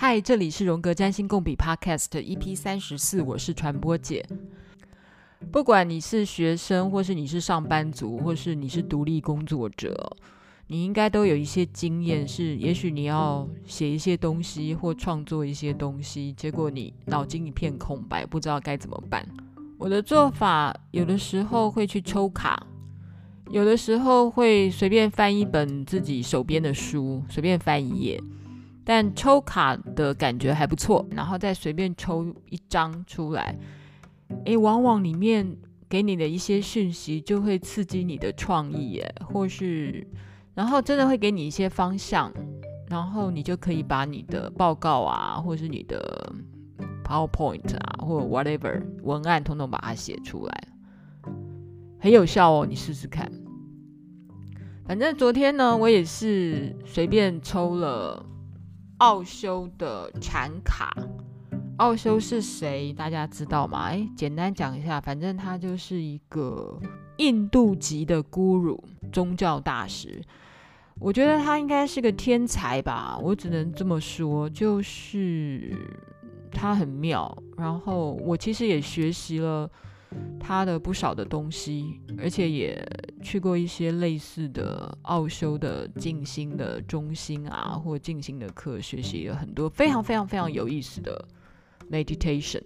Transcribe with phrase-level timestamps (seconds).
[0.00, 4.24] 嗨，这里是荣格占星共笔 Podcast EP 三十四，我是传播姐。
[5.50, 10.16] 不管你是学生，或是你是上班族，或是你是独立工作者，
[10.68, 19.26] 你应该都有一些经验，是也许你要写一些东西或创作一些东西，结果你脑筋一片空白，不知道该怎么办。
[19.78, 22.64] 我的做法有的时候会去抽卡，
[23.50, 28.22] 有的时候会随便翻一本自己手边的书，随便翻一页。
[28.88, 33.54] 但抽卡的感觉还不错，然后再随便抽一张出来，
[34.46, 35.58] 诶，往往里面
[35.90, 40.06] 给你的一些讯息就会刺激你的创意，耶，或是，
[40.54, 42.32] 然后真的会给你一些方向，
[42.88, 46.32] 然后你就可以把你的报告啊，或是你的
[47.04, 50.68] PowerPoint 啊，或者 whatever 文案，统统把它写出来，
[52.00, 53.30] 很有效哦，你试试看。
[54.86, 58.24] 反正昨天呢，我也是随便抽了。
[58.98, 60.92] 奥修的禅卡，
[61.76, 62.92] 奥修是谁？
[62.92, 63.82] 大家知道吗？
[63.84, 66.76] 哎，简单讲一下，反正他就是一个
[67.18, 68.76] 印度籍的 guru
[69.12, 70.20] 宗教大师。
[70.98, 75.72] 我觉得他应该是个天才吧，我只能这么说，就是
[76.50, 77.40] 他很妙。
[77.56, 79.70] 然后我其实也学习了。
[80.40, 82.82] 他的不少的东西，而且也
[83.22, 91.26] 去过一些类似的奥修的静心的中心啊，或静心的课，学习了很多非常非常非常有意思的
[91.90, 92.62] meditation。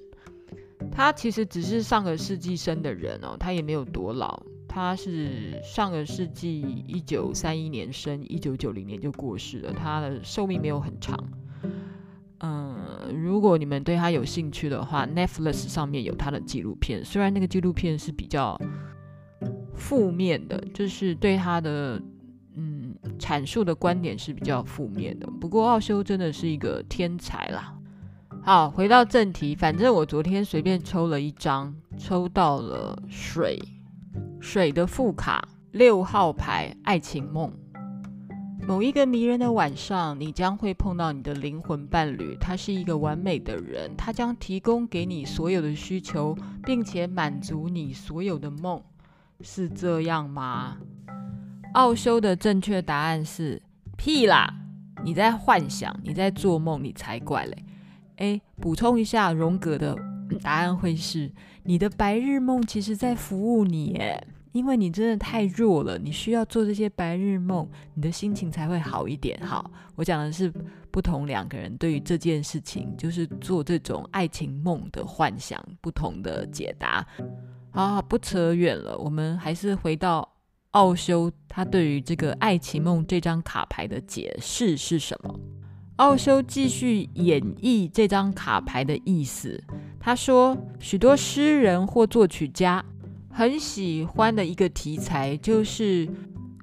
[0.90, 11.16] 他其实只是上个世纪生的人哦，他也没有多老，他是上个世纪一九三一年生，一九九零年就过世了，他的寿命没有很长。
[12.44, 12.76] 嗯，
[13.14, 17.04] 如果你们对他有兴趣的话，Netflix 上面有他的纪录片。
[17.04, 18.60] 虽然那个纪录片是比较
[19.74, 22.02] 负面的，就是对他的
[22.56, 25.26] 嗯阐述的观点是比较负面的。
[25.40, 27.72] 不过奥修真的是一个天才啦。
[28.42, 33.56] 好，回到正题，反正我昨天随便抽了一张，抽到了水，
[34.40, 37.52] 水的副卡六号牌爱情梦。
[38.64, 42.36] 某一个迷人的晚上，你将会碰到你的灵魂伴侣。
[42.40, 48.80] 他是一个完美的人，他将提供给你所有的需求，并且满足你所有的梦，
[49.40, 50.76] 是这样吗？
[51.74, 53.60] 奥修的正确答案是
[53.96, 54.54] 屁啦！
[55.04, 57.64] 你在幻想，你在做梦，你才怪嘞！
[58.18, 59.98] 诶，补充一下，荣格的
[60.40, 61.32] 答案会是
[61.64, 64.24] 你的白日梦，其实在服务你耶。
[64.52, 69.40] 因为你真的太弱了，你需要做这些白日梦，你的心情才会好一点。
[69.44, 70.52] 好，我讲的是
[70.90, 77.06] 不同两个人对于这件事情，就是做这种爱情梦的幻想，不同的解答。
[77.70, 80.36] 好，不扯远了，我们还是回到
[80.72, 85.40] 奥修，他对于这个爱情梦这张卡牌的解释是什么？
[85.96, 89.62] 奥修继续演绎这张卡牌的意思，
[89.98, 92.84] 他说，许多诗人或作曲家。
[93.32, 96.06] 很喜欢的一个题材就是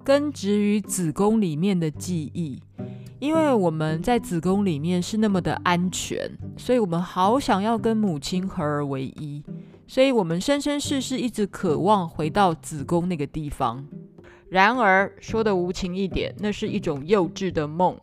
[0.03, 2.61] 根植于子宫里面的记忆，
[3.19, 9.43] 因为我们在子宫里面是那么的安全，所以我们好想要跟母亲合而为一，
[9.87, 13.83] 所以我们生生世世一直渴望回到子宫那个地方。
[14.47, 17.97] 然而说的无情一点，那是一种幼稚的梦。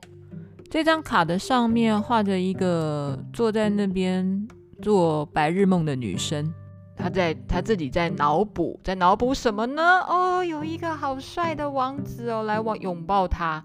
[0.69, 4.47] 这张卡的上面画着一个坐在那边
[4.83, 6.53] 做白日梦的女生。
[6.97, 9.83] 他在他自己在脑补，在脑补什么呢？
[10.09, 13.63] 哦，有一个好帅的王子哦，来往拥抱他。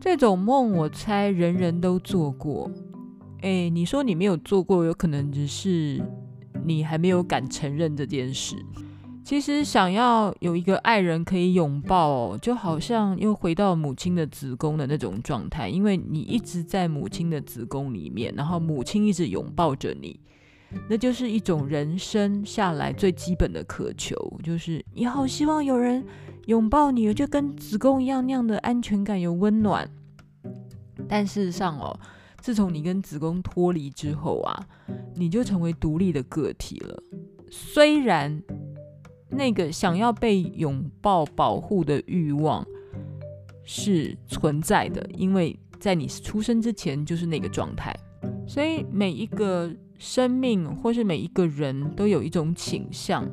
[0.00, 2.70] 这种梦，我猜人人都做过。
[3.42, 6.02] 诶，你说你没有做过，有可能只是
[6.64, 8.56] 你还没有敢承认这件事。
[9.22, 20.20] 其实想要有一个爱人可以拥抱哦，就好像又回到母亲的子宫的那种状态，因为你一直在母亲的子宫里面，然后母亲一直拥抱着你。
[20.88, 26.04] 那就是一种人生下来最基本的渴求，就是你好希望有人
[26.46, 29.88] 拥抱你，就跟子宫一样那样的安全感有温暖。
[31.08, 31.98] 但事实上哦，
[32.40, 34.66] 自从你跟子宫脱离之后啊，
[35.14, 37.02] 你就成为独立的个体了。
[37.50, 38.42] 虽然
[39.30, 42.66] 那个想要被拥抱、保护的欲望
[43.62, 47.94] 是存在的，因为在你出生之前就是那个状态，
[48.46, 49.74] 所以每一个。
[49.98, 53.26] 生命或是每一个人都有一种倾向，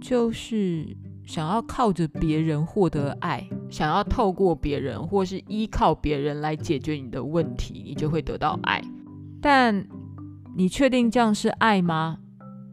[0.00, 0.86] 就是
[1.26, 8.82] 想要靠着别人获得爱，想要透过别人或是依靠别人来解决你的问题，你就会得到爱。
[9.40, 9.86] 但
[10.56, 12.18] 你确定这样是爱吗？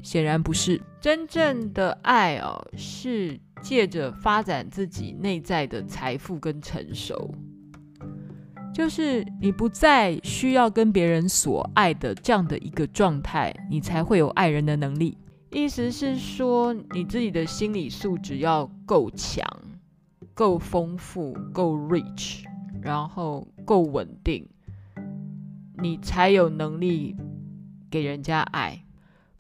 [0.01, 0.81] 显然不是。
[1.00, 7.33] 真正的爱哦，是借着发展自己内在的财富跟成熟。
[8.77, 15.18] 就是你不再需要跟别人索爱的这样的一个状态，你才会有爱人的能力。
[15.50, 19.44] 意思是说，你自己的心理素质要够强、
[20.35, 22.44] 够丰富、够 rich，
[22.79, 24.47] 然后够稳定，
[25.80, 27.15] 你才有能力
[27.89, 28.83] 给人家爱。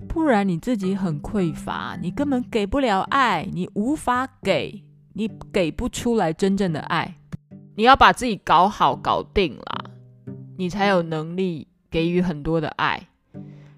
[0.07, 4.83] 不然你自己很匮乏，你根本给不了爱，你无法给，
[5.13, 7.16] 你给不出来真正的爱。
[7.77, 9.91] 你要把自己搞好、搞定啦，
[10.57, 13.07] 你才有能力给予很多的爱。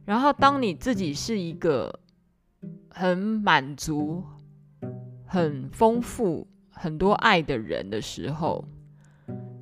[0.06, 2.00] 然后，当你自己是一个
[2.90, 4.24] 很满足、
[5.26, 8.66] 很丰富、很多爱的人的时候，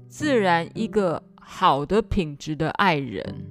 [0.08, 3.44] 自然一个好的品质的爱人。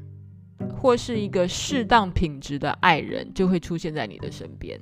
[0.79, 4.79] 或是一个适当品质的爱人，就会出现在你的身边，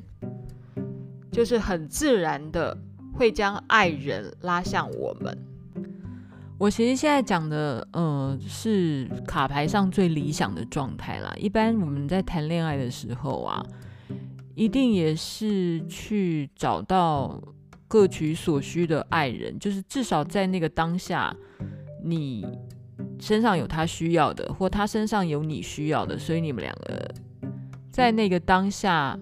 [1.30, 2.76] 就是很自然的
[3.14, 5.36] 会将爱人拉向我们。
[6.64, 11.30] 我其实现在讲的，呃，是卡牌上最理想的状态啦。
[11.36, 13.62] 一般我们在谈恋爱的时候啊，
[14.54, 17.38] 一定也是去找到
[17.86, 21.36] 各取所需的爱人，就是至少在那个当下，
[22.02, 22.46] 你。
[23.20, 27.14] 身上有他需要的，或他身上有你需要的，所以你们两个
[27.90, 29.18] 在那个当下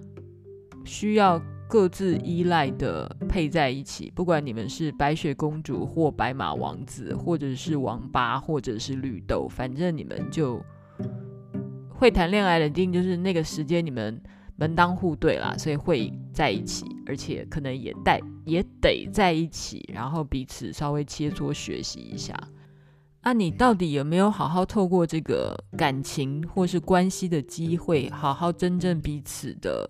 [0.85, 1.41] 需要
[1.73, 4.13] 各自依赖的配在一起。
[4.15, 10.63] 不管你们是白雪公主或白马王子，或者是王八，或者是绿豆，反正你们就
[11.89, 14.23] 会谈恋爱的，一定就是那个时间你们
[14.57, 22.39] 门当户对啦，所以会在一起，而且可能也带也得在一起，然后彼此稍微切磋学习一下。
[23.23, 29.89] 啊，你到底有没有好好透过这个感情或是关系的机会，好好真正彼此的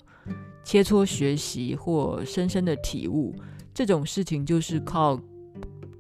[0.64, 3.34] 切磋学习或深深的体悟？
[3.74, 5.18] 这种事情就是靠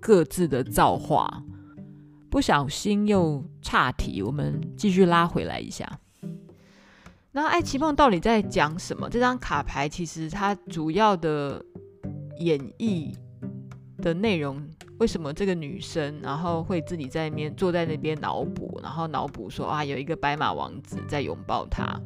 [0.00, 1.42] 各自的造化。
[2.30, 5.98] 不小心又岔题，我们继续拉回来一下。
[7.30, 9.08] 那爱奇梦到底在讲什么？
[9.08, 11.64] 这张卡牌其实它主要的
[12.38, 13.14] 演绎
[13.98, 14.62] 的内容。
[14.98, 22.00] 为什么这个女生然后会自己在那边坐在那边脑补，然后脑补说啊，有一个白马王子在拥抱她。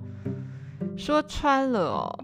[0.96, 2.18] 说穿了，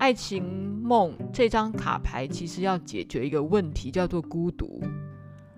[0.00, 0.42] 爱情
[0.82, 4.82] 梦这张卡牌其实要解决一个问题，叫做孤独。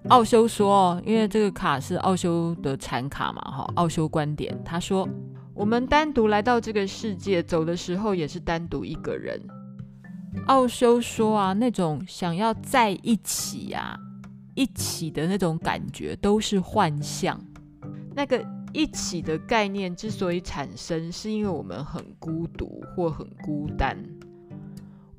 [0.09, 5.09] 奥修说，因为这个卡是奥修的禅卡嘛，哈，奥修观点，他说
[5.55, 9.41] 我们单独来到这个世界，走的时候也是单独一个人。
[10.49, 13.97] 奥修说啊，那种想要在一起呀。
[14.55, 17.41] 一起的那种感觉都是幻象。
[18.15, 23.97] 那个一起的概念之所以产生，是因为我们很孤独或很孤单。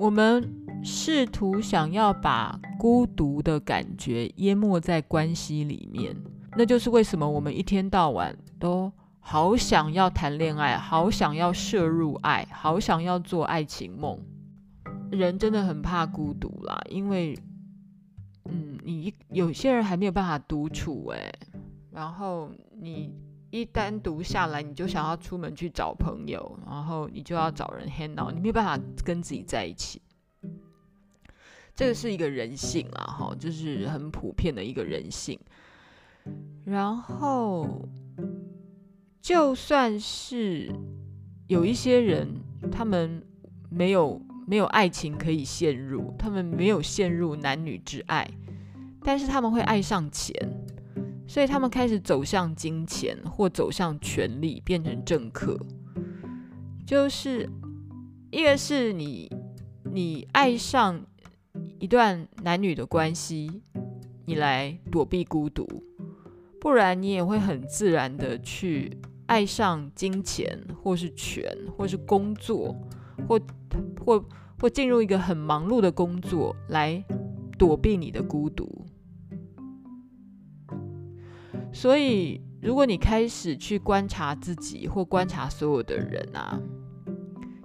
[0.03, 0.53] 我们
[0.83, 6.13] 试图想要把孤独的感觉淹没在关系里面，
[6.57, 8.91] 那就是为什么我们一天到晚都
[9.21, 14.19] 好想要谈恋爱，好想要摄入爱，好想要做爱情梦。
[15.09, 17.33] 人真的很怕孤独啦，因为。
[18.49, 21.31] 嗯，你有些人还没有办法独处哎，
[21.91, 23.09] 然后你
[23.53, 30.01] 一单独下来，你就想要出门去找朋友，然后你就要找人 hang out，你没有办法跟自己在一起。
[31.75, 35.39] 这个是一个人性啦，哈，就是很普遍的一个人性。
[36.65, 37.87] 然后，
[39.21, 40.71] 就算是
[41.47, 42.27] 有一些人，
[42.71, 43.23] 他们
[43.69, 44.21] 没有。
[44.45, 48.29] 没有爱情可以陷入，他们没有陷入男女之爱，
[49.01, 50.35] 但是他们会爱上钱，
[51.33, 55.59] 所以他们开始走向金钱或走向权力，变成政客。
[56.85, 57.49] 就是
[58.29, 59.31] 一个是你，
[59.91, 61.03] 你爱上
[61.79, 63.63] 一段男女的关系，
[64.25, 65.67] 你来躲避孤独，
[66.61, 72.75] 不然你也会很自然的去爱上金钱，或是权，或是工作，
[73.27, 73.41] 或。
[74.05, 74.23] 或
[74.59, 77.03] 或进入一个很忙碌的工作来
[77.57, 78.85] 躲避你的孤独，
[81.73, 86.61] 所以如果你开始去观察自己或观察所有的人啊，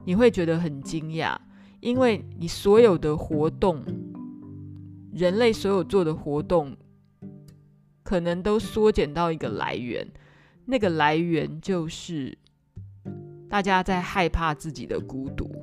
[0.04, 1.36] 你会觉得很惊讶，
[1.80, 3.84] 因为你所有的活动，
[5.12, 6.74] 人类所有做的活动，
[8.02, 10.10] 可能都缩减到一个来源，
[10.64, 12.36] 那个来源就是
[13.48, 15.54] 大家在害怕自己的孤独。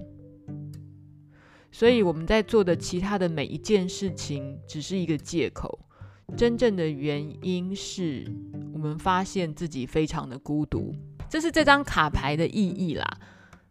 [1.72, 5.85] 所以我们在做的其他的每一件事情，只是一个借口。
[6.36, 8.26] 真正的原因是
[8.74, 10.94] 我们发现自己非常的孤独，
[11.30, 13.18] 这是这张卡牌的意义啦。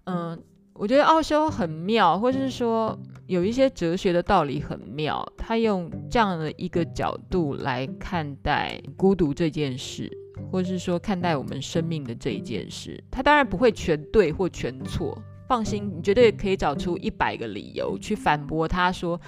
[0.05, 0.41] 嗯，
[0.73, 10.11] 我觉得奥修很妙，或是说有一些哲学的道理很妙，他用这样的一个角度来看待孤独这件事，
[10.51, 13.03] 或是说看待我们生命的这一件事。
[13.11, 19.21] 他当然不会全对或全错，放心，你绝对可以找出一百个理由去反驳他说。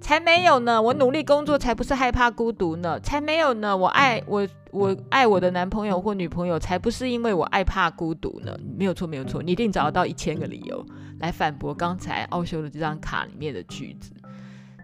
[0.00, 0.80] 才没有呢！
[0.80, 2.98] 我努力工作才不是害怕孤独呢！
[3.00, 3.76] 才没有呢！
[3.76, 8.58] 我爱我我爱我的男朋友或女朋友，才不是因为我爱怕孤独呢！
[8.76, 10.84] 没有错，没有错，你一定找得到一千个理由
[11.18, 14.12] 来反驳刚才奥修的这张卡里面的句子。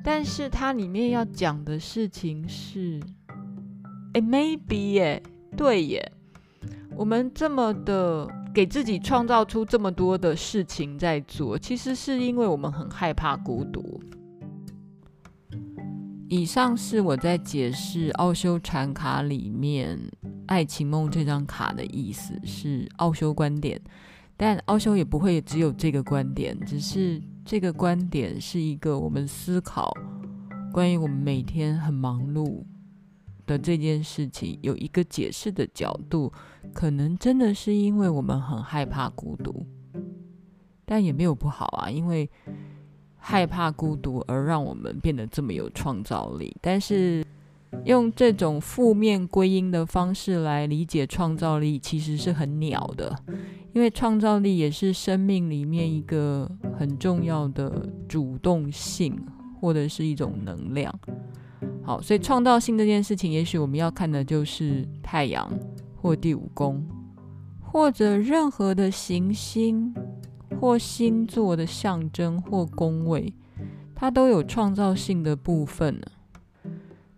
[0.04, 3.00] 但是它里面要讲的事情是，
[4.12, 5.20] 哎，maybe 耶，
[5.56, 6.12] 对耶，
[6.94, 14.00] 我们这么的给自己创造出这么多的事情在做，其实是因为我们很害怕孤独。
[16.28, 19.96] 以上是我在解释奥修禅卡里面
[20.46, 23.80] 爱情梦这张卡的意思，是奥修观点，
[24.36, 29.92] 但奥修也不会只有这个观点，只是这个观点是一个我们思考
[30.72, 32.64] 关于我们每天很忙碌
[33.46, 36.32] 的这件事情有一个解释的角度，
[36.74, 39.64] 可能真的是因为我们很害怕孤独，
[40.84, 42.28] 但也没有不好啊，因为。
[43.28, 47.26] 害怕孤独而让我们变得这么有创造力，但是
[47.84, 53.12] 用这种负面归因的方式来理解创造力，其实是很鸟的，
[53.72, 59.18] 因为创造力也是生命里面一个很重要的主动性，
[59.60, 60.96] 或者是一种能量。
[61.82, 65.52] 好，所以创造性这件事情，也许我们要看的就是太阳
[65.96, 66.80] 或第五宫，
[67.60, 69.92] 或者任何的行星。
[70.60, 73.32] 或星座的象征或宫位，
[73.94, 76.06] 它都有创造性的部分呢。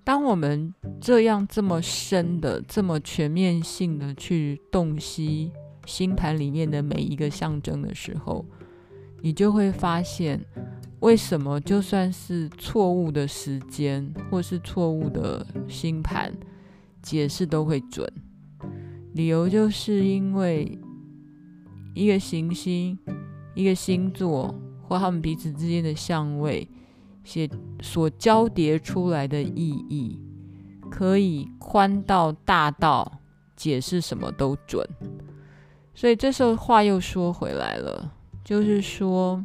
[0.05, 5.53] 当我们这样这么深的、这么全面性的去洞悉
[5.85, 8.45] 星盘里面的每一个象征的时候，
[9.21, 10.45] 你就会发现，
[11.01, 16.33] 为什么就算是错误的时间或是错误的星盘
[17.03, 18.11] 解释都会准。
[19.13, 20.79] 理由就是因为
[21.95, 22.99] 一个行星。
[23.59, 24.55] 一个星座
[24.87, 26.69] 或他们彼此之间的相位，
[27.25, 27.51] 写
[27.83, 30.17] 所交叠出来的意义，
[30.89, 33.21] 可以宽到大到
[33.57, 34.89] 解释什么都准。
[35.93, 38.13] 所以这时候话又说回来了，
[38.45, 39.43] 就是说，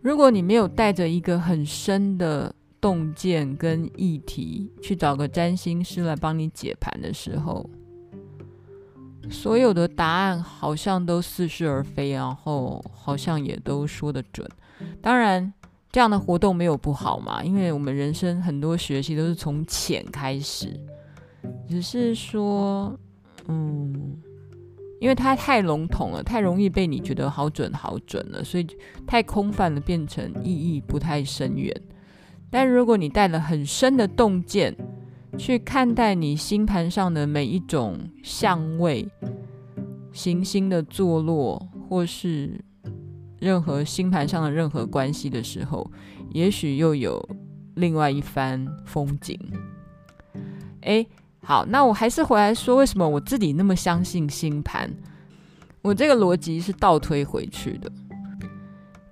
[0.00, 7.68] 如果你没有带着一个很深的洞见跟议题去找个占星师来帮你解盘的时候，
[9.30, 14.48] 所有的答案好像都似是而非，然后好像也都说得准。
[15.00, 15.52] 当然，
[15.90, 20.78] 这样的活动没有不好嘛，因为我们人生很多学习都是从浅开始。
[21.68, 22.98] 只是说，
[23.46, 24.16] 嗯，
[25.00, 28.66] 因为它太笼统了，太容易被你觉得好准好准了，所以
[29.06, 31.74] 太空泛了，变成意义不太深远。
[32.50, 34.76] 但如果你带了很深的洞见，
[35.38, 39.08] 去看待你星盘上的每一种相位、
[40.12, 42.58] 行星的坐落，或是
[43.38, 45.90] 任何星盘上的任何关系的时候，
[46.30, 47.22] 也许又有
[47.74, 49.38] 另外一番风景。
[50.82, 51.06] 诶，
[51.42, 54.90] 好，那我还是回来说，为什么我自己那么相信星盘？
[55.82, 57.92] 我这个逻辑是倒推回去的，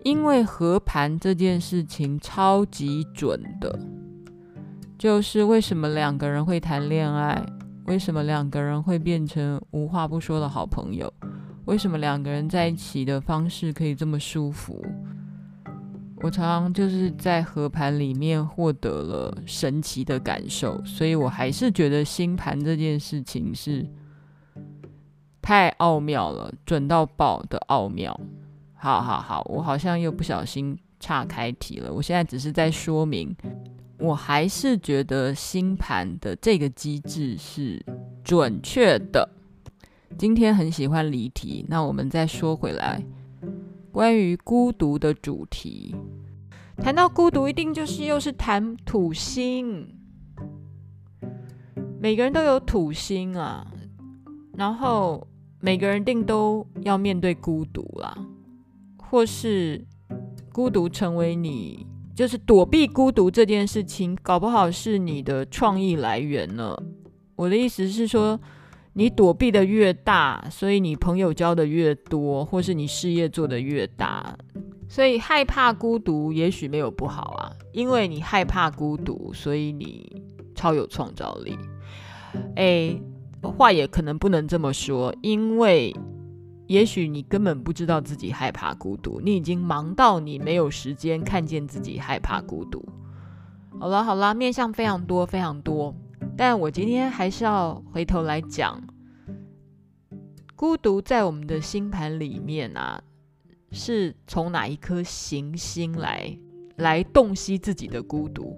[0.02, 3.78] 因为合盘这件事情超级准的。
[4.98, 7.44] 就是为什么两个人会谈恋爱？
[7.86, 11.12] 为什么两个人会变成无话不说的好朋友？
[11.66, 14.82] 为什么两个人在一起的方式可以这么舒服？
[16.22, 23.86] 我常常就是在合盘里面获得了神奇的感受，所以我还是觉得星盘这件事情是
[25.42, 28.18] 太奥妙了，准到爆的奥妙。
[28.74, 31.92] 好好好，我好像又不小心岔开题了。
[31.92, 33.34] 我现在只是在说明。
[33.98, 37.80] 我还是觉得星盘的这个机制是
[38.22, 39.28] 准确的。
[40.18, 43.02] 今天很喜欢离题，那我们再说回来，
[43.90, 45.94] 关于孤独的主题。
[46.76, 49.88] 谈到孤独，一定就是又是谈土星。
[52.00, 53.66] 每个人都有土星啊，
[54.56, 55.26] 然后
[55.60, 58.16] 每个人定都要面对孤独啦，
[58.98, 59.84] 或是
[60.52, 61.86] 孤独成为你。
[62.14, 66.76] 就是躲避孤独这件事情，搞不好是你的创意来源呢。
[67.36, 68.38] 我的意思是说，
[68.92, 74.36] 你躲避的越大，所以你朋友交的越多，或是你事业做的越大。
[74.88, 80.22] 所以害怕孤独也许没有不好啊，因为你害怕孤独，所以你
[80.54, 81.58] 超有创造力。
[82.54, 83.02] 诶，
[83.42, 85.92] 话也可能不能这么说，因为
[86.66, 92.84] 也许你根本不知道自己害怕孤独，你已经忙到你没有时间看见自己害怕孤独。
[93.78, 95.94] 好了好了，面向非常多非常多，
[96.36, 98.82] 但我今天还是要回头来讲，
[100.56, 103.02] 孤独在我们的星盘里面啊，
[103.70, 106.38] 是从哪一颗行星来
[106.76, 108.56] 来洞悉自己的孤独？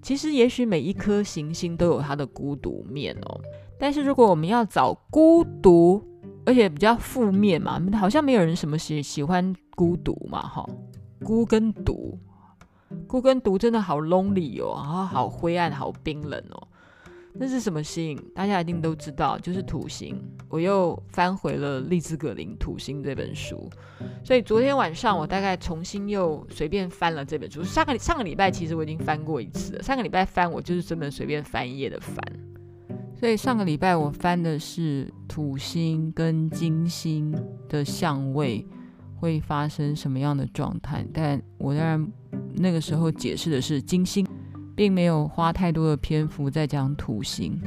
[0.00, 3.40] 其实，也许每一颗行星都有它的孤独面哦。
[3.78, 6.02] 但是，如果我们要找孤独，
[6.50, 10.68] 而且比较负面嘛，好像没有人什么喜喜欢孤独嘛，哈。
[11.22, 12.18] 孤跟独，
[13.06, 16.66] 孤跟独真的好 lonely 哦，然后好灰暗，好冰冷哦。
[17.34, 18.20] 那是什么星？
[18.34, 20.20] 大家一定都知道，就是土星。
[20.48, 23.70] 我又翻回了利兹格林《土星》这本书，
[24.24, 27.62] 所以昨天晚上我大概重新又随便翻了这本书。
[27.62, 32.18] 上个上个礼拜其实我已经翻过一次了，上个礼拜翻我就是专门随便翻一页的翻。
[33.20, 37.30] 所以上个礼拜我翻的是土星跟金星
[37.68, 38.66] 的相位
[39.14, 42.12] 会发生什么样的状态，但我当然
[42.54, 44.26] 那个时候解释的是金星。
[44.76, 47.60] 并没有花太多的篇幅在讲土星，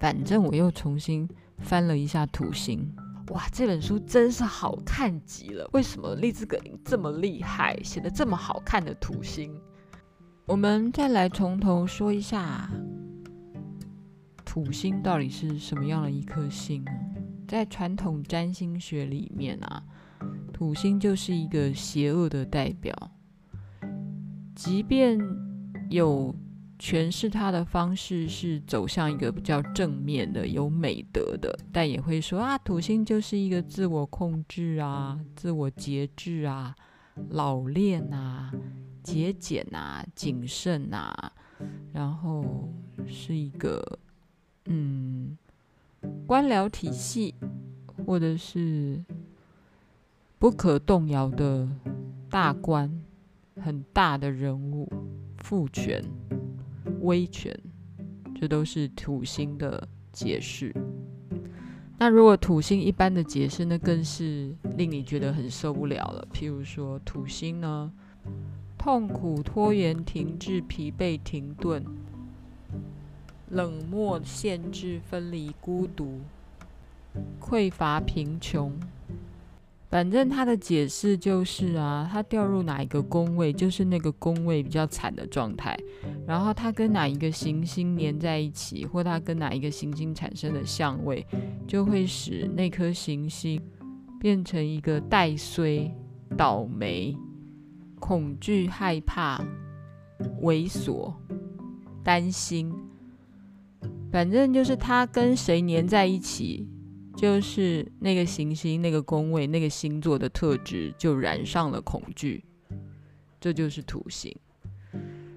[0.00, 2.90] 反正我又重新翻了一下土星，
[3.28, 5.68] 哇，这本书真是好看极了！
[5.74, 9.54] 为什么丽兹格林这么厉害，写的这么好看的土星？
[10.46, 12.70] 我们再来从头说一下，
[14.56, 16.82] 土星到底是什么样的一颗星？
[17.46, 19.84] 在传统占星学里面啊，
[20.50, 22.96] 土星就是一个邪恶的代表，
[24.54, 25.20] 即便
[25.90, 26.34] 有。
[26.78, 36.76] 诠释它的方式是走向一个比较正面的、有美德的，但也会说啊，土星就是一个自我控制啊、自我节制啊、
[37.30, 38.52] 老练啊、
[39.02, 41.32] 节俭啊、谨慎啊，
[41.94, 42.70] 然后
[43.06, 43.82] 是一个
[44.66, 45.36] 嗯
[46.26, 47.34] 官僚体系
[48.04, 49.02] 或者是
[50.38, 51.68] 不可动摇的
[52.28, 53.02] 大官，
[53.60, 54.92] 很大的人物，
[55.38, 56.04] 父权。
[57.00, 57.56] 威权，
[58.34, 60.74] 这都是土星的解释。
[61.98, 66.26] 那如果土星一般的解释，那更是令你觉得很受不了了。
[66.32, 67.92] 譬如说，土星呢，
[68.76, 71.84] 痛苦、拖延、停滞、疲惫、停顿、
[73.50, 76.20] 冷漠、限制、分离、孤独、
[77.40, 78.72] 匮乏、贫穷。
[79.88, 85.78] 反正他的解释就是啊，他掉入哪一个宫位，就是那个宫位比较惨的状态。
[86.26, 91.24] 然后他跟哪一个行星连在一起，或他跟哪一个行星产生的相位，
[91.68, 93.62] 就会使那颗行星
[94.20, 95.88] 变成一个带衰、
[96.36, 97.16] 倒霉、
[98.00, 99.40] 恐惧、害怕、
[100.42, 101.14] 猥琐、
[102.02, 102.74] 担心。
[104.10, 106.68] 反正就是他跟谁粘在一起。
[107.16, 112.44] 就是那个行星、那个宫位、那个星座的特质，就染上了恐惧，
[113.40, 114.36] 这就是土星。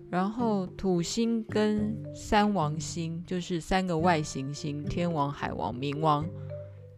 [0.10, 6.28] 然后土星跟三王星，就是三个外行星——天王、海王、冥王，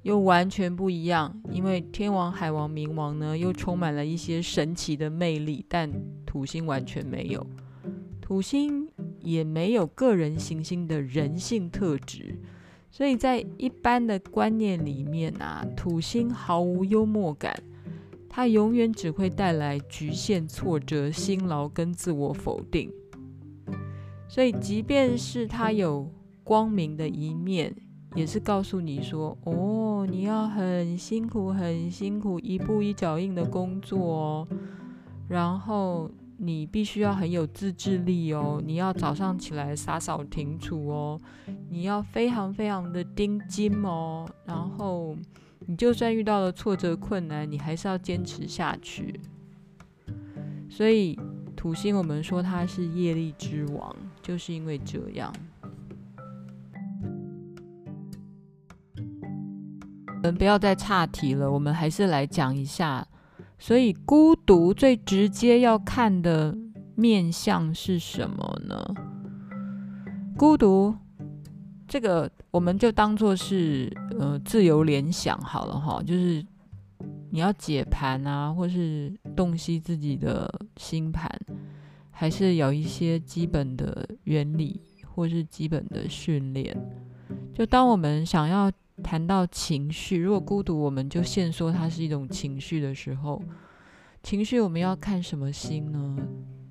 [0.02, 1.32] 又完全不一样。
[1.52, 5.88] 因为天王、海王、冥王呢，又充满了一些神奇的魅力，但
[6.26, 7.46] 土星完全没有。
[8.20, 8.88] 土星
[9.24, 12.40] 也没有个人行星的人性特质。
[12.90, 17.64] 所以在一般的观念里面啊，土星毫无幽默感，
[18.28, 22.92] 它永远只会带来局限、挫折、辛劳跟自我否定。
[24.28, 26.12] 所以，即便是它有
[26.44, 27.74] 光明的一面，
[28.14, 34.48] 也是告诉你说：“哦，你要很辛苦、很辛苦，一步一脚印的工作哦。”
[35.30, 36.12] 然后。
[36.44, 41.22] 你必须要很有自制力哦，你要早上起来洒扫庭除哦，
[41.70, 45.16] 你要非常非常的盯紧哦，然后
[45.68, 49.20] 你就算遇到了挫折困难，你还是要坚持下去。
[50.68, 51.16] 所以
[51.56, 55.32] 土星我们说它是业力之王，就是因为这样。
[60.08, 63.08] 我们不要再岔题了，我们还是来讲一下。
[63.62, 66.58] 所以孤独最直接要看的
[66.96, 68.84] 面向是什么呢？
[70.36, 70.96] 孤独
[71.88, 76.44] 这个我们就当做是呃自由联想好了哈，就是
[77.30, 81.30] 你要解盘啊，或是洞悉自己的星盘，
[82.10, 86.76] 还是有一些基本的原理或是基本的训练。
[87.54, 88.72] 就当我们想要。
[89.04, 93.42] 谈到情绪，如果孤独，我们就先说它是一种情绪的时候，
[94.24, 96.18] 情绪我们要看什么星呢？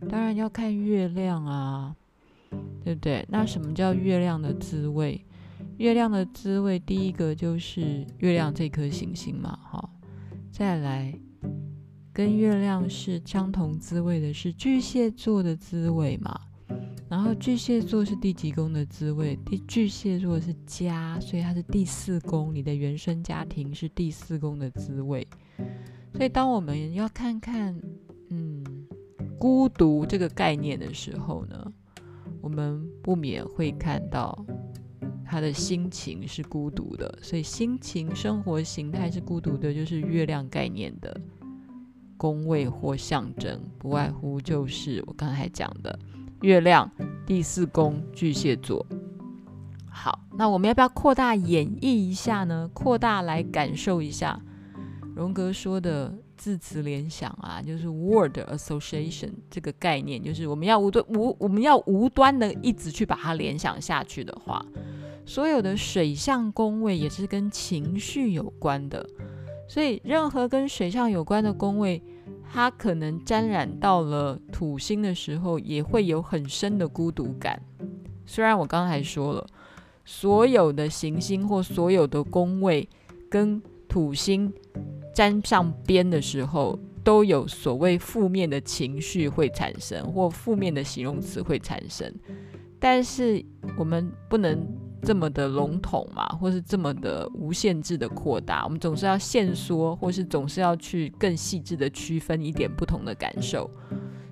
[0.08, 1.94] 当然要看月亮啊，
[2.84, 3.26] 对不对？
[3.28, 5.24] 那什么叫月亮的滋味？
[5.78, 9.90] 月亮的滋味，第一个就是月亮这颗行星嘛，哈。
[10.50, 11.18] 再来
[12.12, 16.38] 跟月亮是相同滋味的是巨蟹座的滋味嘛。
[17.10, 19.36] 然后巨蟹座是第几宫的滋味？
[19.44, 22.54] 第巨蟹座是家，所以它是第四宫。
[22.54, 25.26] 你的原生家庭是第四宫的滋味。
[26.14, 27.76] 所以当我们要看看，
[28.28, 28.64] 嗯，
[29.40, 31.72] 孤独这个概念的时候呢，
[32.40, 34.46] 我们不免会看到
[35.24, 37.18] 他的心情是孤独的。
[37.20, 41.20] 所以心情、生活形态是孤独的，就是月亮概念的
[42.16, 45.98] 宫位或象征，不外乎就是我刚才讲的。
[46.42, 46.90] 月亮
[47.26, 48.86] 第四宫巨蟹座，
[49.90, 52.68] 好，那我们要不要扩大演绎一下呢？
[52.72, 54.40] 扩大来感受一下
[55.14, 64.64] 荣格说的字词联想啊，就是 word association 这个概念，就是我们要无端无我们要无端的一直去把它联想下去的话，
[65.26, 69.06] 所有的水象宫位也是跟情绪有关的，
[69.68, 72.02] 所以任何跟水象有关的宫位。
[72.52, 77.62] 它可能沾染到了土星的时候，也会有很深的孤独感。
[78.26, 79.46] 虽然我刚才说了，
[80.04, 82.88] 所有的行星或所有的宫位
[83.30, 84.52] 跟土星
[85.14, 92.12] 沾上边的时候，都有所谓负面的情绪会产生，或负面的形容词会产生。
[92.80, 93.44] 但是
[93.76, 94.89] 我们不能。
[95.02, 103.70] 这么的笼统嘛，或是这么的无限制的扩大，我们总是要限缩，或是总是要去更细致的区分一点不同的感受。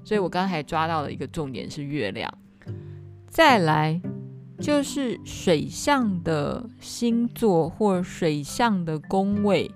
[0.05, 2.33] 所以我刚才抓到了一个重点是月亮，
[3.27, 4.01] 再来
[4.61, 9.71] 就是水象的星座或水象的宫位，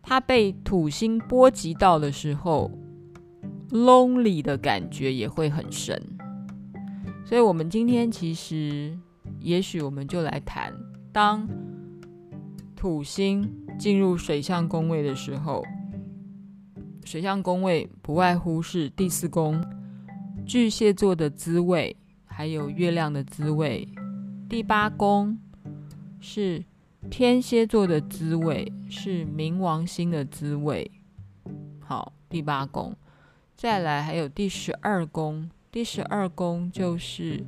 [0.00, 2.70] 它被土星波及到的时候
[3.70, 6.00] ，lonely 的感觉也会很深。
[7.24, 8.96] 所以我们今天其实。
[9.40, 10.72] 也许我们就来谈，
[11.12, 11.48] 当
[12.76, 15.64] 土星进入水象宫位的时候，
[17.04, 19.64] 水象宫位不外乎是第四宫
[20.46, 23.88] 巨蟹座的滋味，还有月亮的滋味；
[24.48, 25.38] 第八宫
[26.20, 26.62] 是
[27.08, 30.90] 天蝎座的滋味，是冥王星的滋味。
[31.80, 32.94] 好，第八宫，
[33.56, 37.46] 再来还有第十二宫，第十二宫就是。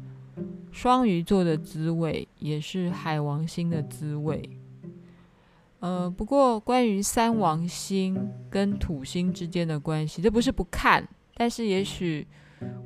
[0.70, 4.48] 双鱼座的滋味也是海王星的滋味。
[5.80, 12.26] 呃，不过关于三王星跟土星之间的关系，这不是不看，但是也许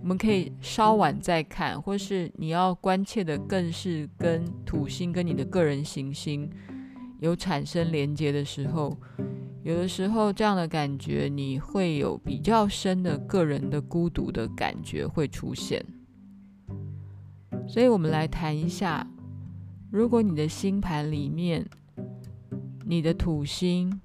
[0.01, 6.51] 我们可以稍晚再看，或是你要关切的更是跟土星跟你的个人行星
[7.21, 8.97] 有产生连接的时候，
[9.63, 15.85] 有的时候这样的感觉，你会有比较深的个人的孤独的感觉会出现。
[17.69, 19.07] 所以，我们来谈一下，
[19.91, 21.69] 如果你的星盘里面，
[22.85, 24.01] 你的土星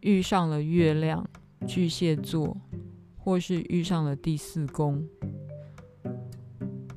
[0.00, 1.28] 遇上了月亮
[1.66, 2.56] 巨蟹座，
[3.16, 5.04] 或是遇上了第四宫，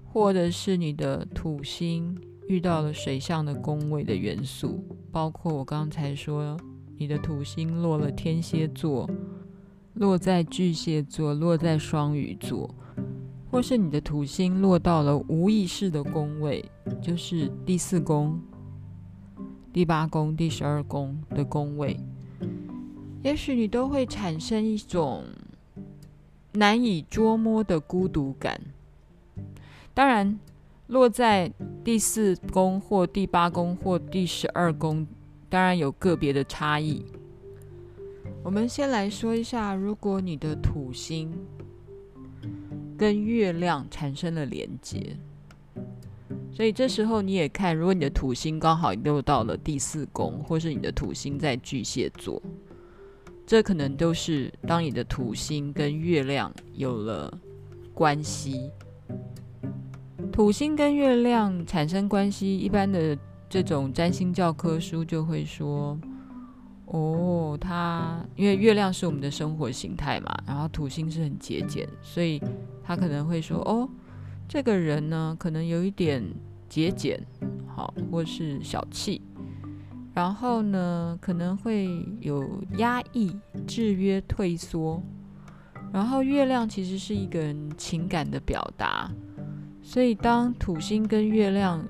[0.06, 2.16] 或者是你的土星
[2.48, 6.56] 遇到了水象的宫位的元素，包括我刚才说，
[6.98, 9.10] 你的土星落了天蝎座，
[9.94, 12.76] 落在巨蟹座，落在双鱼座。
[13.52, 16.64] 或是你的土星落到了无意识的宫位，
[17.02, 18.40] 就是第四宫、
[19.74, 22.00] 第八宫、第十二宫的宫位，
[23.24, 25.24] 也许你都会产生一种
[26.54, 28.62] 难以捉摸的孤独感。
[29.96, 30.40] 当然，
[30.86, 31.52] 落在
[31.84, 35.08] 第四宫或第八宫或第十二宫，
[35.50, 37.04] 当然有个别的差异。
[38.44, 41.34] 我们先来说一下，如果你的土星。
[43.00, 45.16] 跟月亮产生了连接，
[46.52, 52.42] 所以这时候你也看，如果你的土星刚好又到了第四宫，或是你的土星在巨蟹座，
[53.48, 57.40] 这可能都是当你的土星跟月亮有了
[57.94, 58.70] 关系。
[60.30, 63.18] 土星跟月亮产生关系，一般的
[63.50, 65.98] 这种占星教科书就会说。
[66.92, 72.42] 哦，他因为月亮是我们的生活形态嘛，然后土星是很节俭，所以
[72.84, 73.88] 他可能会说，哦，
[74.48, 76.24] 这个人呢，可能有一点
[76.68, 77.24] 节俭，
[77.68, 79.22] 好，或是小气，
[80.16, 82.44] 然后呢，可能会有
[82.78, 83.36] 压抑、
[83.68, 85.00] 制约、退缩，
[85.94, 89.12] 然后月亮其实是一个人情感的表达，
[89.84, 91.86] 所以当土星跟月亮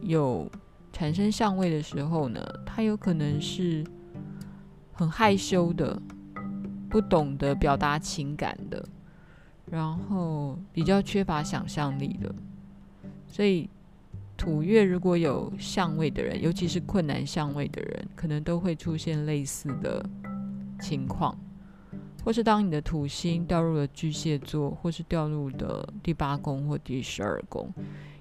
[0.00, 0.50] 有
[0.90, 3.84] 产生相位的时候呢，它有可能是。
[4.96, 6.00] 很害羞的，
[6.88, 8.82] 不懂得表达情感的，
[9.70, 12.34] 然后比较缺乏想象力的，
[13.26, 13.68] 所以
[14.38, 20.02] 土月如果有相位的人，尤其是困难相位的人，可能都会出现类似的
[20.80, 21.38] 情况。
[22.24, 27.72] 或是当你的土星掉入了巨蟹座，或是掉入了第八宫或第十二宫，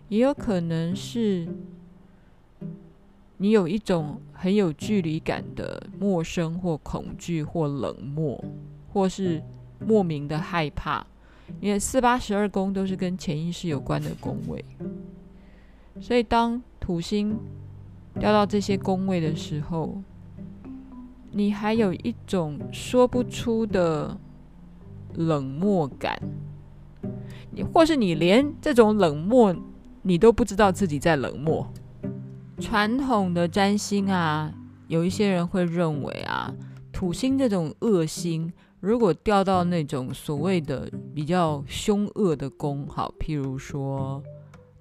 [0.10, 1.48] 也有可能是
[3.38, 8.42] 你有一种很有距离感的陌生或恐惧或冷漠，
[8.92, 9.44] 或是
[9.86, 11.06] 莫名的害怕，
[11.60, 14.64] 因为四八十二宫都是跟潜意识有关的宫位，
[16.00, 17.38] 所以当土星
[18.18, 20.02] 掉到这些宫位的时候，
[21.32, 24.18] 你还有一种说不出的
[25.16, 26.18] 冷漠感，
[27.52, 29.54] 你或是你连这种冷漠，
[30.04, 31.68] 你都不知道自己在冷漠。
[32.60, 34.54] 传统的占星啊，
[34.88, 36.54] 有一些人会认为啊，
[36.92, 44.24] 土星这种恶星，如果掉到那种所谓的比较凶恶的宫，好，譬如说。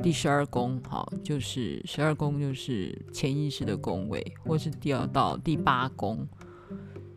[0.03, 6.27] 第十二宫，好，就是十二宫就是潜意识的宫位，或是掉到第八宫，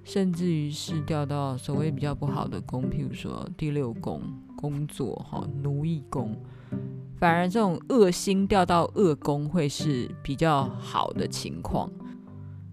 [0.04, 4.22] 甚至于是掉到所谓比较不好的宫，譬如说第六宫
[4.56, 6.40] 工作，哈，奴役宫，
[7.20, 11.90] 反而这种恶星掉到恶宫会是比较好的情况。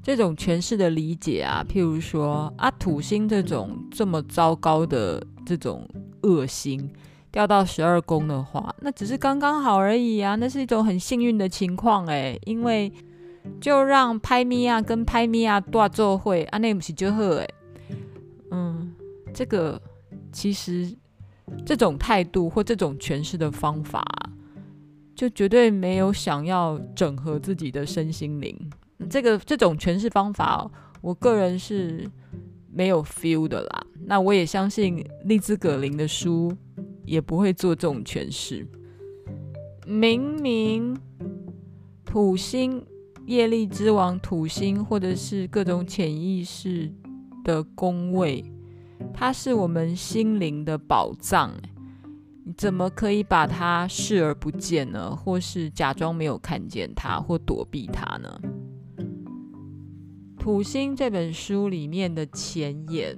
[0.02, 5.88] 这种诠释的理解啊，譬如说啊，土星这种这么糟糕的这种
[6.22, 6.90] 恶星。
[7.32, 12.92] 掉到十二宫的话，那只是刚刚好而已啊，那是一种很幸运的情况诶，因为
[13.60, 17.48] 就让拍咪啊跟拍咪啊多做会啊，那不是就好诶。
[18.52, 18.94] 嗯，
[19.32, 19.82] 这个
[20.30, 20.94] 其实
[21.64, 24.04] 这种态度或这种诠释的方法，
[25.14, 28.56] 就绝对没有想要整合自己的身心灵。
[29.08, 32.08] 这个这种诠释方法，我个人是
[32.72, 33.86] 没有 feel 的啦。
[34.06, 36.56] 那我也相信丽兹·葛林的书。
[37.06, 38.66] 也不会做这种诠释。
[39.86, 40.96] 明明
[42.02, 42.82] 土星、
[43.26, 46.90] 业力之王土星，或者是各种潜意识
[47.44, 48.42] 的宫位，
[49.12, 51.52] 它是我们心灵的宝藏，
[52.44, 55.14] 你怎么可以把它视而不见呢？
[55.14, 58.40] 或是假装没有看见它，或躲避它呢？
[60.38, 63.16] 土星这本书里面的前言，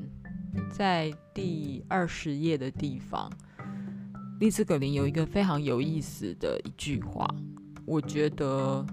[0.70, 3.28] 在第二十页的地方。
[4.38, 7.26] 丽兹·葛林有一个非常有意思的一句话，
[7.86, 8.84] 我觉得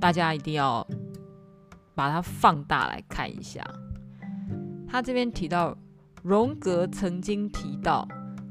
[0.00, 0.86] 大家一定要
[1.94, 3.64] 把它放大来看一下。
[4.86, 5.74] 他这边提到，
[6.22, 8.06] 荣格曾经提到，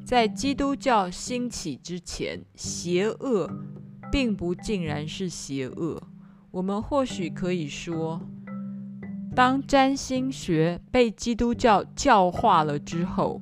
[0.06, 3.50] 在基督教兴起之前，邪恶
[4.12, 6.02] 并不尽然是邪恶。
[6.52, 8.22] 我们或许可以说，
[9.36, 13.42] 当占星学被基督教教化了之后，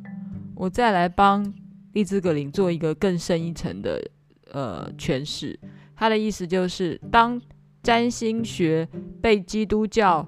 [0.55, 1.53] 我再来帮。
[1.93, 4.05] 利兹·格林做一个更深一层的
[4.51, 5.57] 呃诠释，
[5.95, 7.41] 他的意思就是，当
[7.81, 8.85] 占星学
[9.21, 10.27] 被基督教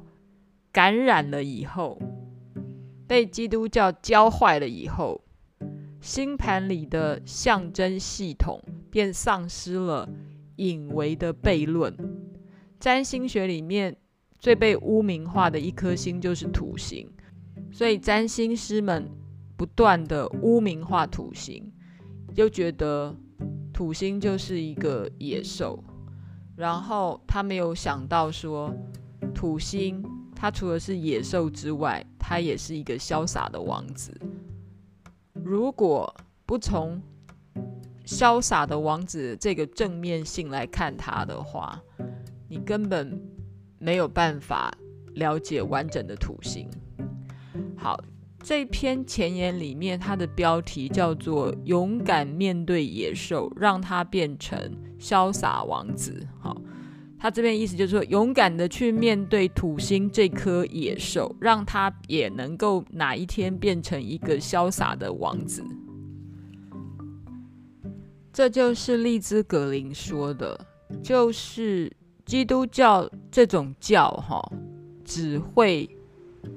[0.72, 2.00] 感染了以后，
[3.08, 5.22] 被基督教教坏了以后，
[6.02, 10.08] 星盘里的象征系统便丧失了
[10.58, 11.96] 隐微的悖论。
[12.80, 13.96] 占星学里面
[14.38, 17.10] 最被污名化的一颗星就是土星，
[17.72, 19.10] 所以占星师们。
[19.58, 21.74] 不断的污名化土星，
[22.36, 23.17] 就觉得
[23.74, 25.84] 土星就是一个野兽，
[26.56, 28.72] 然后他没有想到说，
[29.34, 30.06] 土星
[30.39, 34.15] 他除了是野兽之外，他也是一个潇洒的王子。
[35.34, 37.02] 如果不从
[38.06, 41.82] 潇洒的王子这个正面性来看他的话，
[42.47, 43.19] 你根本
[43.80, 44.71] 没有办法
[45.15, 46.69] 了解完整的土星。
[47.76, 48.00] 好。
[48.43, 54.58] 这篇前言里面，它的标题叫做“勇敢面对野兽，让它变成
[55.00, 56.26] 潇洒王子”。
[56.39, 56.56] 好，
[57.19, 65.63] 他这边意思就是说，勇敢的去面对土星这颗野兽，让他也能够哪一天变成一个潇洒的王子。
[68.32, 70.60] 这就是丽兹·格林说的，
[71.01, 71.91] 就是
[72.25, 74.51] 基督教这种教，哈，
[75.03, 75.89] 只会。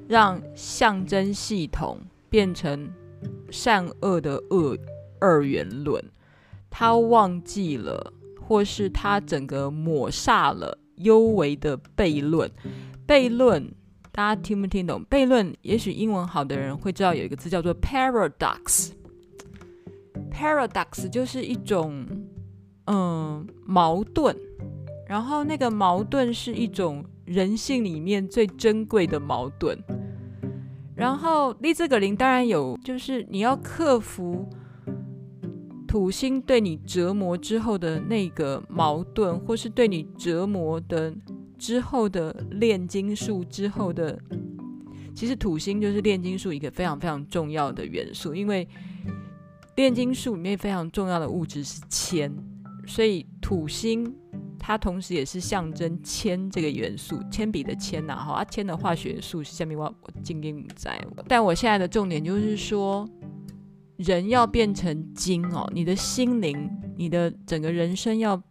[0.06, 2.88] 让象征系统变成
[3.50, 4.76] 善恶的恶
[5.18, 6.04] 二元论，
[6.68, 8.12] 他忘记了，
[8.50, 12.50] 或是他整个抹煞了幽微的悖论。
[13.06, 13.72] 悖论，
[14.10, 15.06] 大家听不听懂？
[15.08, 18.90] 悖论，也许英文好的人会知道有一个字叫做 paradox。
[20.32, 22.04] paradox 就是一种
[22.86, 24.36] 嗯矛盾，
[25.06, 27.04] 然后那个矛盾是一种。
[27.26, 29.78] 人性里面最珍贵的矛盾，
[30.96, 34.50] 然后利兹·格林当然有，就是你要克服
[35.90, 41.12] 土星对你折磨之后的那个矛盾，或是对你折磨的
[41.58, 44.16] 之后的炼金术之后的，
[45.16, 48.68] 其实土星就是炼金术一个非常非常重要的元素，因为
[49.74, 52.32] 炼金术里面非常重要的物质是铅，
[52.86, 54.14] 所以土星。
[54.62, 61.02] 它同时也是象征铅这个元素，铅笔的铅呐，哈，啊，铅的化学数是下面我我经验不在。
[61.26, 63.08] 但我现在的重点就是说，
[64.02, 68.42] 人要变成金哦，你的心灵，你的整个人生要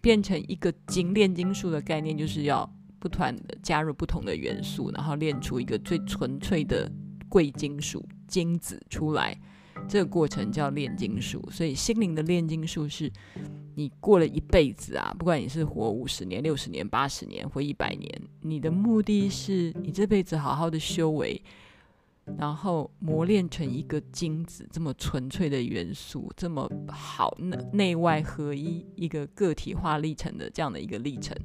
[0.00, 6.90] 变成一个金炼金术的概念，就是要不断的加入不同的元素，然后炼出一个最纯粹的
[7.28, 9.36] 贵金属金子出来。
[9.88, 13.10] 这个过程叫炼金术，所以心灵的炼金术是。
[13.76, 21.40] 你过了一辈子啊，不管你是活五十年、六十年、八十年或一百年，你的目的是你这辈子好好的修为，
[22.38, 31.36] 然后磨练成一个金子，这么纯粹的元素，这么好内内外合一一个个体化历程的这样的一个历程，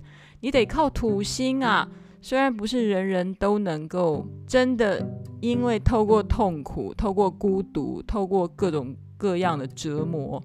[0.42, 1.90] 你得靠土星啊。
[2.22, 5.06] 虽然不是人人都能够真的，
[5.42, 10.42] 因为透过痛苦、透过孤独、透过各种各样的折磨。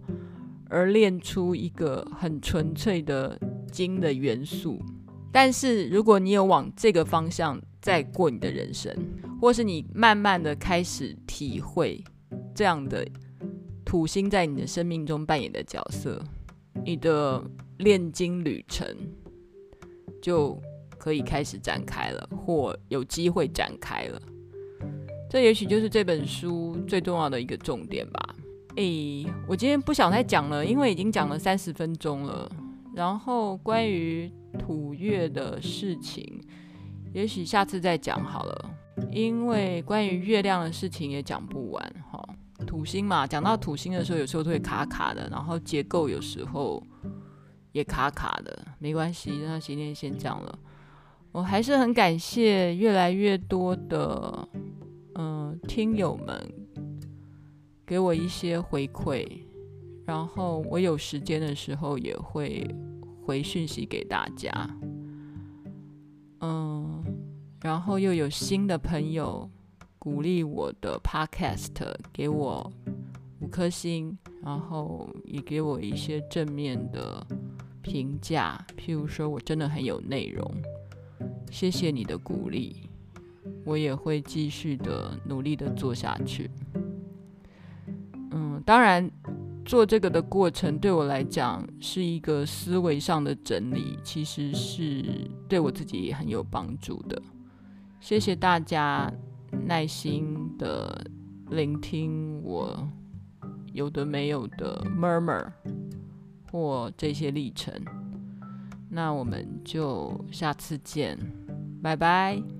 [0.72, 3.36] 而练出一个很纯粹的
[3.72, 4.78] 金的元素，
[5.32, 8.94] 但是如果你有往这个方向再过你的人生，
[9.40, 12.02] 或是你慢慢的开始体会
[12.54, 13.06] 这样的
[13.84, 16.22] 土星在你的生命中扮演的角色，
[16.84, 17.42] 你的
[17.78, 18.86] 炼金旅程
[20.20, 20.60] 就
[20.98, 24.20] 可以开始展开了，或有机会展开了。
[25.30, 28.34] 这也许就是这本书最重要的一个重点吧。
[28.76, 32.50] 诶、欸，我今天不想再讲了，因为已经讲了三十分钟了。
[32.94, 36.40] 然后关于土月的事情，
[37.12, 38.70] 也许下次再讲好了。
[39.10, 42.22] 因为关于月亮的事情也讲不完哈。
[42.66, 46.82] 土星嘛，讲到土星的时候，有时候都会卡卡的，然后结构有时候
[47.72, 50.58] 也卡卡的，没关系，那今天先讲了。
[51.32, 54.48] 我还是很感谢越来越多的
[55.14, 56.52] 嗯、听友们。
[57.86, 59.26] 给我一些回馈，
[60.10, 62.68] 然后我有时间的时候也会
[63.24, 64.50] 回讯息给大家。
[66.40, 67.04] 嗯，
[67.60, 69.48] 然后又有新的朋友
[70.00, 72.68] 鼓励我的 Podcast，给我
[73.38, 77.24] 五颗星，然后也给我一些正面的
[77.80, 80.44] 评价，譬如说我真的很有内容，
[81.52, 82.90] 谢谢你的鼓励，
[83.64, 86.50] 我也会继续的努力的做下去。
[88.32, 89.10] 嗯当然，
[89.64, 95.04] 做这个的过程对我来讲是一个思维上的整理，其实是
[95.48, 97.20] 对我自己也很有帮助的。
[98.00, 99.12] 谢谢大家
[99.66, 101.06] 耐心的
[101.50, 102.88] 聆听我
[103.72, 105.46] 有的没有的 murmur
[106.50, 107.72] 或这些历程。
[108.88, 111.16] 那我们就下次见，
[111.80, 112.59] 拜拜。